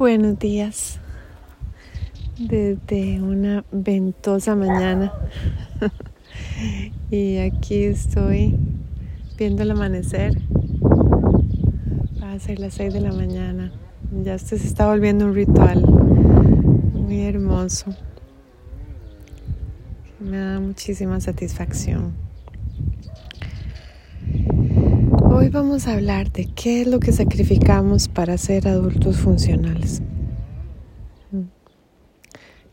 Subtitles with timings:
[0.00, 0.98] Buenos días.
[2.38, 5.12] Desde una ventosa mañana.
[7.10, 8.58] y aquí estoy
[9.36, 10.40] viendo el amanecer.
[12.18, 13.72] Va a ser las 6 de la mañana.
[14.24, 17.94] Ya esto se está volviendo un ritual muy hermoso.
[20.18, 22.29] Me da muchísima satisfacción.
[25.40, 30.02] Hoy vamos a hablar de qué es lo que sacrificamos para ser adultos funcionales.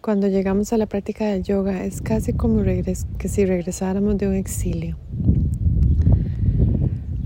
[0.00, 4.34] Cuando llegamos a la práctica del yoga es casi como que si regresáramos de un
[4.34, 4.96] exilio.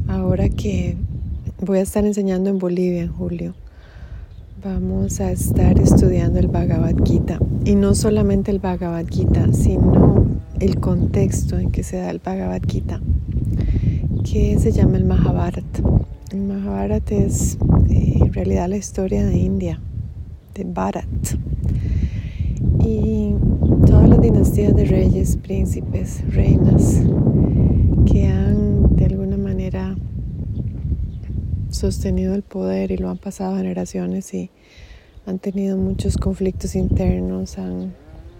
[0.09, 0.97] Ahora que
[1.61, 3.55] voy a estar enseñando en Bolivia en julio,
[4.64, 7.39] vamos a estar estudiando el Bhagavad Gita.
[7.64, 10.27] Y no solamente el Bhagavad Gita, sino
[10.59, 13.00] el contexto en que se da el Bhagavad Gita
[14.30, 15.82] que se llama el Mahabharata.
[16.30, 17.56] El Mahabharata es
[17.88, 19.80] eh, en realidad la historia de India,
[20.55, 21.06] de Bharat.
[22.84, 23.34] Y
[23.86, 27.00] todas las dinastías de reyes, príncipes, reinas
[28.05, 29.97] que han de alguna manera
[31.70, 34.50] sostenido el poder y lo han pasado generaciones y
[35.27, 37.94] han tenido muchos conflictos internos, han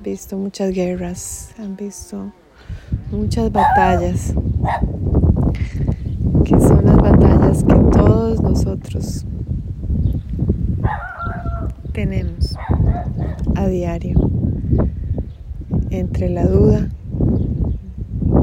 [0.05, 2.33] visto muchas guerras, han visto
[3.11, 4.35] muchas batallas
[6.45, 9.27] que son las batallas que todos nosotros
[11.93, 12.57] tenemos
[13.57, 14.31] a diario
[15.91, 16.89] entre la duda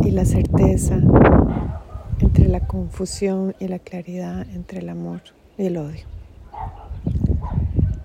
[0.03, 0.99] y la certeza,
[2.19, 5.21] entre la confusión y la claridad, entre el amor
[5.57, 6.05] y el odio.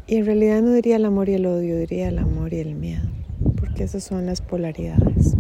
[0.06, 2.75] Y en realidad no diría el amor y el odio, diría el amor y el
[2.75, 3.08] miedo,
[3.56, 5.36] porque esas son las polaridades.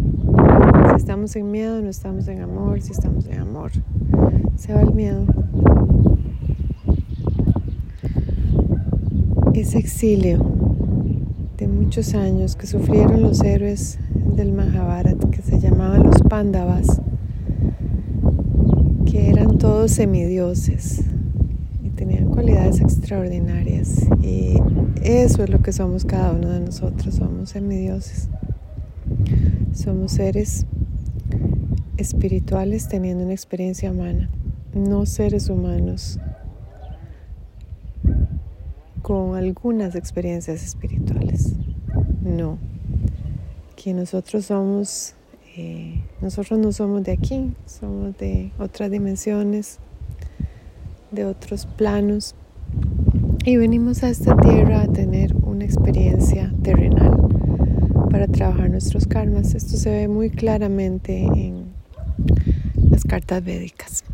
[1.00, 3.72] Si estamos en miedo, no estamos en amor, si estamos en amor,
[4.56, 5.24] se va el miedo.
[9.54, 10.44] Ese exilio
[11.56, 13.98] de muchos años que sufrieron los héroes
[14.36, 17.00] del Mahabharata, que se llamaban los Pándavas,
[19.06, 21.06] que eran todos semidioses
[21.82, 24.06] y tenían cualidades extraordinarias.
[24.22, 24.52] Y
[25.02, 28.28] eso es lo que somos cada uno de nosotros, somos semidioses.
[29.72, 30.66] Somos seres
[32.00, 34.30] espirituales teniendo una experiencia humana
[34.74, 36.18] no seres humanos
[39.02, 41.54] con algunas experiencias espirituales.
[42.22, 42.58] No,
[43.76, 45.14] que nosotros somos,
[45.56, 49.78] eh, nosotros no somos de aquí, somos de otras dimensiones,
[51.10, 52.36] de otros planos.
[53.44, 57.16] Y venimos a esta tierra a tener una experiencia terrenal
[58.10, 59.54] para trabajar nuestros karmas.
[59.54, 61.69] Esto se ve muy claramente en
[63.10, 64.04] cartas védicas.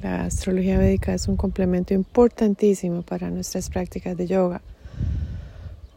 [0.00, 4.62] La astrología védica es un complemento importantísimo para nuestras prácticas de yoga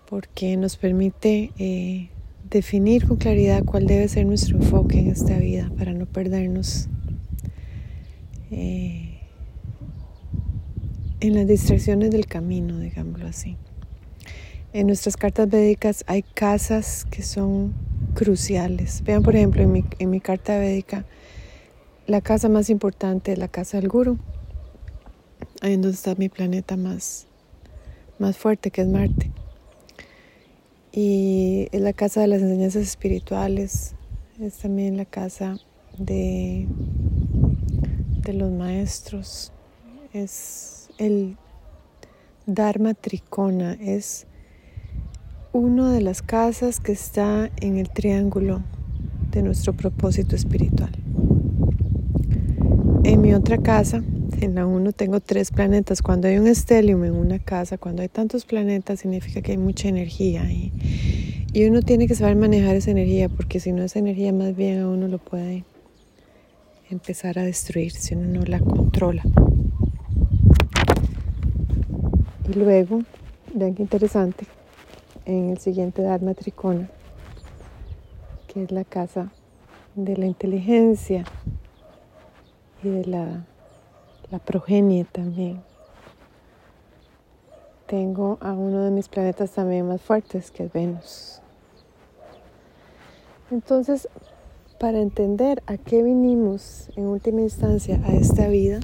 [0.10, 2.10] porque nos permite eh,
[2.50, 6.88] definir con claridad cuál debe ser nuestro enfoque en esta vida para no perdernos
[8.50, 9.20] eh,
[11.20, 13.58] en las distracciones del camino, digámoslo así.
[14.74, 17.76] En nuestras cartas védicas hay casas que son
[18.16, 19.04] cruciales.
[19.04, 21.06] Vean, por ejemplo, en mi, en mi carta védica,
[22.08, 24.18] la casa más importante es la casa del guru,
[25.62, 27.28] ahí es donde está mi planeta más,
[28.18, 29.30] más fuerte, que es Marte.
[30.94, 33.94] Y es la casa de las enseñanzas espirituales,
[34.40, 35.58] es también la casa
[35.98, 36.66] de,
[38.22, 39.52] de los maestros,
[40.14, 41.36] es el
[42.46, 44.28] Dharma Trikona, es
[45.52, 48.64] una de las casas que está en el triángulo
[49.32, 50.92] de nuestro propósito espiritual.
[53.08, 54.04] En mi otra casa,
[54.42, 56.02] en la 1 tengo tres planetas.
[56.02, 59.88] Cuando hay un estelium en una casa, cuando hay tantos planetas, significa que hay mucha
[59.88, 60.44] energía.
[60.52, 60.74] Y,
[61.54, 64.82] y uno tiene que saber manejar esa energía, porque si no esa energía más bien
[64.82, 65.64] a uno lo puede
[66.90, 69.24] empezar a destruir si uno no la controla.
[72.50, 73.04] Y luego,
[73.56, 74.46] vean qué interesante,
[75.24, 76.90] en el siguiente Dharma Tricona,
[78.50, 79.32] que es la casa
[79.96, 81.24] de la inteligencia,
[82.84, 83.46] y de la,
[84.32, 85.62] la progenie también.
[87.88, 91.42] Tengo a uno de mis planetas también más fuertes, que es Venus.
[93.50, 94.10] Entonces,
[94.80, 98.80] para entender a qué vinimos en última instancia a esta vida,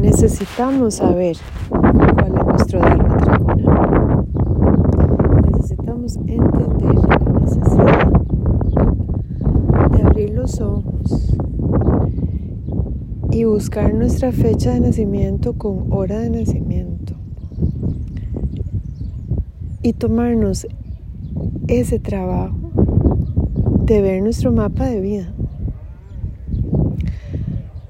[0.00, 1.36] necesitamos saber
[1.68, 4.24] cuál es nuestro Dharma Trikona.
[5.52, 8.10] Necesitamos entender la necesidad
[9.92, 11.36] de abrir los ojos
[13.36, 17.12] y buscar nuestra fecha de nacimiento con hora de nacimiento.
[19.82, 20.66] y tomarnos
[21.68, 22.56] ese trabajo
[23.84, 25.34] de ver nuestro mapa de vida.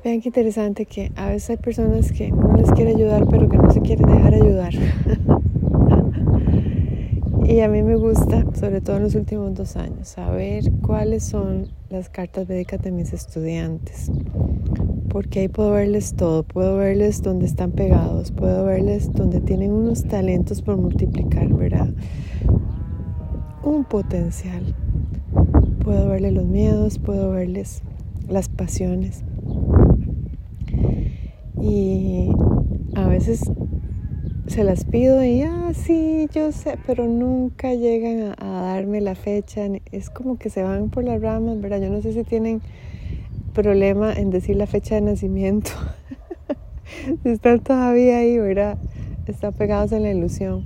[0.03, 3.57] Vean qué interesante que a veces hay personas que uno les quiere ayudar pero que
[3.57, 4.75] no se quieren dejar ayudar.
[7.47, 11.69] y a mí me gusta, sobre todo en los últimos dos años, saber cuáles son
[11.97, 14.11] las cartas médicas de mis estudiantes.
[15.09, 20.05] Porque ahí puedo verles todo, puedo verles dónde están pegados, puedo verles donde tienen unos
[20.05, 21.89] talentos por multiplicar, ¿verdad?
[23.63, 24.75] Un potencial.
[25.83, 27.83] Puedo verles los miedos, puedo verles
[28.29, 29.25] las pasiones.
[31.63, 32.29] Y
[32.95, 33.41] a veces
[34.49, 39.67] se las pido y, ah, sí, yo sé, pero nunca llegan a, darme la fecha.
[39.93, 41.81] Es como que se van por las ramas, ¿verdad?
[41.81, 42.61] Yo no sé si tienen
[43.53, 45.71] problema en decir la fecha de nacimiento.
[47.23, 48.79] si están todavía ahí, ¿verdad?
[49.27, 50.65] Están pegados en la ilusión.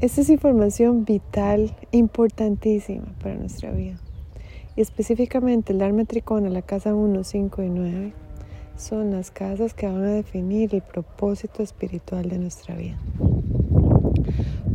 [0.00, 3.98] Esta es información vital, importantísima para nuestra vida.
[4.76, 8.21] Y específicamente el Dharma Tricona, la casa 1, 5 y 9
[8.76, 12.98] son las casas que van a definir el propósito espiritual de nuestra vida.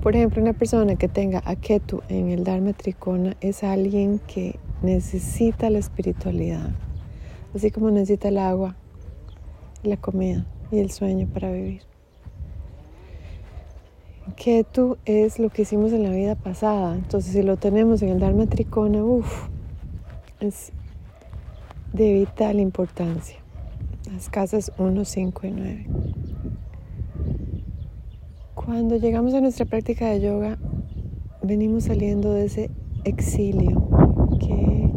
[0.01, 5.69] Por ejemplo, una persona que tenga Aketu en el Dharma Trikona es alguien que necesita
[5.69, 6.69] la espiritualidad,
[7.55, 8.75] así como necesita el agua,
[9.83, 11.81] la comida y el sueño para vivir.
[14.35, 18.19] Ketu es lo que hicimos en la vida pasada, entonces si lo tenemos en el
[18.19, 19.47] Dharma Trikona, uff,
[20.39, 20.71] es
[21.93, 23.46] de vital importancia
[24.11, 25.87] las casas 1, 5 y 9.
[28.55, 30.57] Cuando llegamos a nuestra práctica de yoga,
[31.43, 32.69] venimos saliendo de ese
[33.03, 33.87] exilio
[34.39, 34.91] que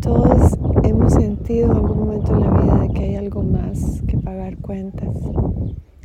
[0.00, 4.16] todos hemos sentido en algún momento en la vida de que hay algo más que
[4.18, 5.16] pagar cuentas,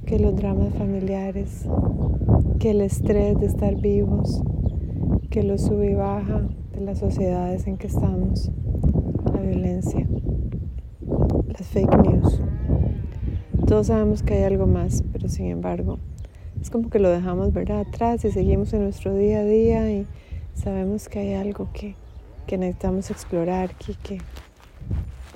[0.06, 1.68] que los dramas familiares,
[2.60, 4.42] que el estrés de estar vivos,
[5.30, 6.42] que lo sube y baja
[6.74, 8.52] de las sociedades en que estamos,
[9.34, 10.08] la violencia
[11.50, 12.42] las fake news.
[13.68, 16.00] Todos sabemos que hay algo más, pero sin embargo,
[16.62, 17.82] es como que lo dejamos ¿verdad?
[17.82, 20.08] atrás y seguimos en nuestro día a día y
[20.54, 21.96] sabemos que hay algo que,
[22.48, 24.20] que necesitamos explorar, que, que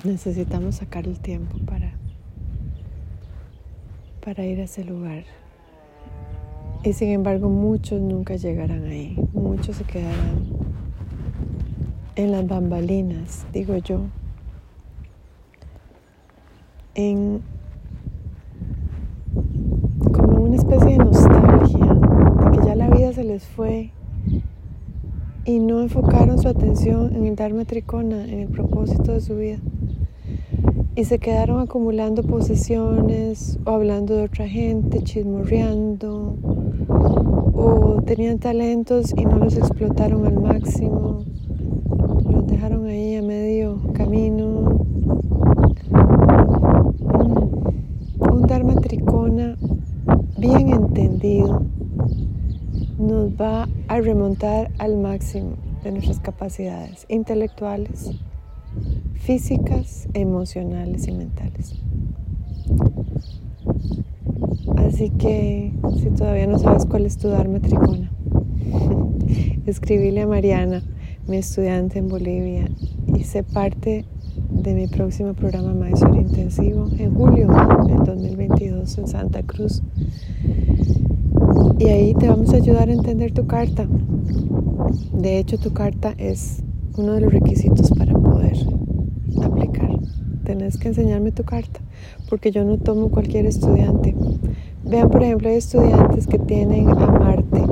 [0.04, 1.92] necesitamos sacar el tiempo para,
[4.24, 5.24] para ir a ese lugar.
[6.82, 10.44] Y sin embargo, muchos nunca llegarán ahí, muchos se quedarán
[12.16, 14.02] en las bambalinas, digo yo,
[16.94, 17.42] en
[20.12, 23.90] como una especie de nostalgia de que ya la vida se les fue
[25.44, 29.58] y no enfocaron su atención en el Dharma Tricona, en el propósito de su vida.
[30.96, 36.36] Y se quedaron acumulando posesiones o hablando de otra gente, chismorreando,
[37.52, 41.24] o tenían talentos y no los explotaron al máximo,
[42.30, 44.84] los dejaron ahí a medio camino
[48.46, 49.56] Dharma Tricona
[50.38, 51.62] bien entendido
[52.98, 58.10] nos va a remontar al máximo de nuestras capacidades intelectuales,
[59.14, 61.74] físicas, emocionales y mentales.
[64.76, 68.10] Así que si todavía no sabes cuál es tu Dharma Tricona,
[69.66, 70.82] escribile a Mariana,
[71.26, 72.68] mi estudiante en Bolivia,
[73.14, 74.04] y sé parte
[74.50, 77.48] de mi próximo programa Maestro Intensivo en julio
[77.86, 79.82] del 2022 en Santa Cruz.
[81.78, 83.86] Y ahí te vamos a ayudar a entender tu carta.
[85.12, 86.62] De hecho, tu carta es
[86.96, 88.56] uno de los requisitos para poder
[89.42, 89.98] aplicar.
[90.44, 91.80] Tenés que enseñarme tu carta,
[92.30, 94.14] porque yo no tomo cualquier estudiante.
[94.84, 97.64] Vean, por ejemplo, hay estudiantes que tienen a Marte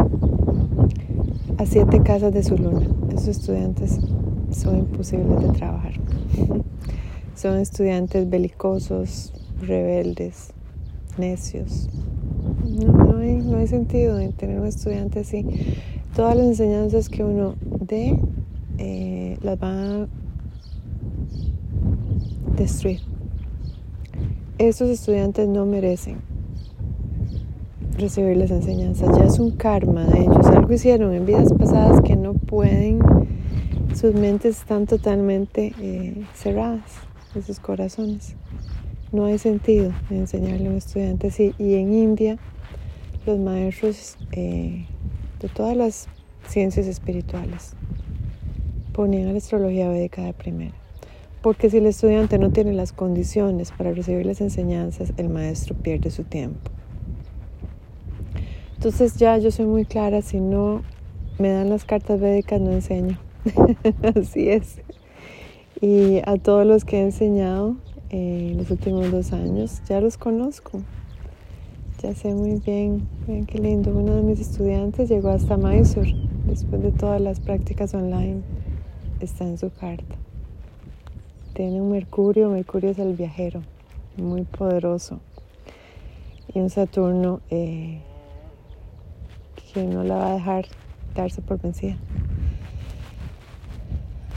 [1.58, 2.88] a siete casas de su luna.
[3.10, 4.00] Esos estudiantes
[4.50, 5.92] son imposibles de trabajar.
[7.34, 10.52] Son estudiantes belicosos, rebeldes,
[11.18, 11.88] necios.
[13.22, 15.46] No, hay, sentido en tener un estudiante así.
[16.16, 18.18] Todas las enseñanzas que uno dé
[18.78, 20.08] eh, las van a
[22.56, 23.00] destruir.
[24.58, 26.16] Estos estudiantes no merecen
[27.96, 29.16] recibir las enseñanzas.
[29.16, 30.46] Ya es un karma de ellos.
[30.46, 32.98] Algo hicieron en vidas pasadas que no pueden
[33.94, 36.90] sus mentes están totalmente eh, cerradas
[37.34, 38.34] de sus corazones.
[39.12, 41.54] No hay sentido en enseñarle a un estudiante así.
[41.58, 42.38] Y en India,
[43.26, 44.86] los maestros eh,
[45.40, 46.08] de todas las
[46.48, 47.74] ciencias espirituales
[48.92, 50.74] ponían a la astrología védica de primera.
[51.40, 56.10] Porque si el estudiante no tiene las condiciones para recibir las enseñanzas, el maestro pierde
[56.10, 56.70] su tiempo.
[58.76, 60.82] Entonces ya yo soy muy clara, si no
[61.38, 63.18] me dan las cartas védicas no enseño.
[64.16, 64.80] Así es.
[65.80, 67.76] Y a todos los que he enseñado
[68.10, 70.80] en eh, los últimos dos años, ya los conozco.
[72.02, 73.92] Ya sé muy bien, miren qué lindo.
[73.92, 76.12] Uno de mis estudiantes llegó hasta Mysore
[76.48, 78.42] después de todas las prácticas online.
[79.20, 80.16] Está en su carta.
[81.54, 83.62] Tiene un Mercurio, Mercurio es el viajero,
[84.16, 85.20] muy poderoso.
[86.52, 88.00] Y un Saturno eh,
[89.72, 90.64] que no la va a dejar
[91.14, 91.98] darse por vencida.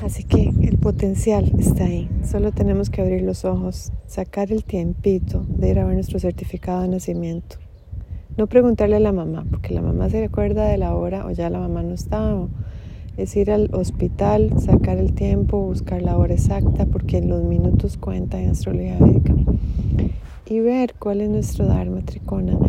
[0.03, 2.09] Así que el potencial está ahí.
[2.29, 6.81] Solo tenemos que abrir los ojos, sacar el tiempito de ir a ver nuestro certificado
[6.81, 7.57] de nacimiento.
[8.37, 11.49] No preguntarle a la mamá, porque la mamá se recuerda de la hora o ya
[11.49, 12.35] la mamá no está.
[13.15, 18.41] es ir al hospital, sacar el tiempo, buscar la hora exacta, porque los minutos cuentan
[18.41, 19.33] en astrología védica.
[20.47, 22.59] Y ver cuál es nuestro Dharma Tricona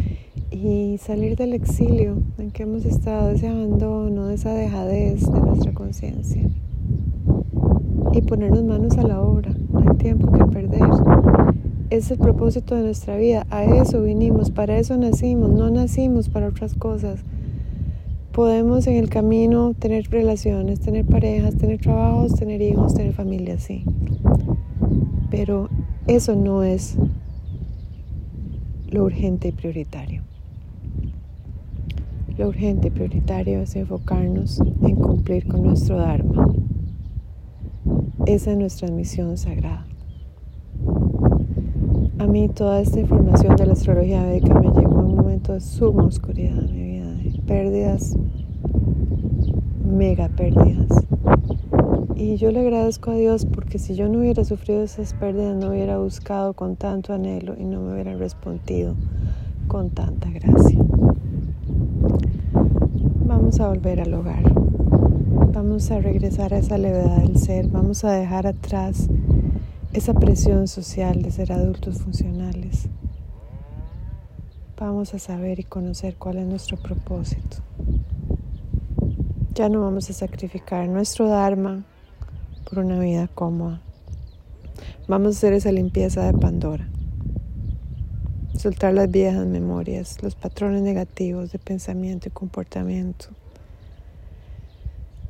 [0.52, 6.48] y salir del exilio en que hemos estado, ese abandono, esa dejadez de nuestra conciencia.
[8.16, 10.88] Y ponernos manos a la obra, no hay tiempo que perder.
[11.90, 16.48] Es el propósito de nuestra vida, a eso vinimos, para eso nacimos, no nacimos para
[16.48, 17.20] otras cosas.
[18.32, 23.84] Podemos en el camino tener relaciones, tener parejas, tener trabajos, tener hijos, tener familia, sí.
[25.30, 25.68] Pero
[26.06, 26.96] eso no es
[28.88, 30.22] lo urgente y prioritario.
[32.38, 36.50] Lo urgente y prioritario es enfocarnos en cumplir con nuestro Dharma.
[38.26, 39.86] Esa es nuestra misión sagrada.
[42.18, 45.60] A mí toda esta información de la astrología védica me llegó en un momento de
[45.60, 48.16] suma oscuridad en mi vida, de pérdidas,
[49.84, 50.88] mega pérdidas.
[52.16, 55.70] Y yo le agradezco a Dios porque si yo no hubiera sufrido esas pérdidas, no
[55.70, 58.94] hubiera buscado con tanto anhelo y no me hubiera respondido
[59.68, 60.80] con tanta gracia.
[63.26, 64.65] Vamos a volver al hogar.
[65.68, 67.66] Vamos a regresar a esa levedad del ser.
[67.66, 69.08] Vamos a dejar atrás
[69.92, 72.88] esa presión social de ser adultos funcionales.
[74.78, 77.56] Vamos a saber y conocer cuál es nuestro propósito.
[79.54, 81.84] Ya no vamos a sacrificar nuestro Dharma
[82.70, 83.82] por una vida cómoda.
[85.08, 86.88] Vamos a hacer esa limpieza de Pandora
[88.56, 93.30] soltar las viejas memorias, los patrones negativos de pensamiento y comportamiento.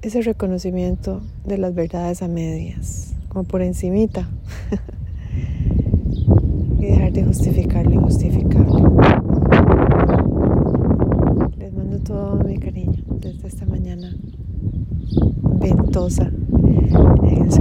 [0.07, 4.29] Ese reconocimiento de las verdades a medias, como por encimita.
[6.79, 8.85] y dejar de justificar lo injustificable.
[11.59, 14.15] Les mando todo mi cariño desde esta mañana
[15.59, 16.31] ventosa
[17.25, 17.53] en el